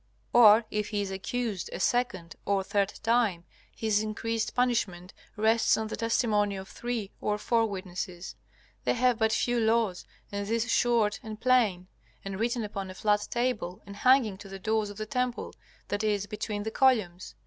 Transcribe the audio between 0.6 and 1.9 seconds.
if he is accused a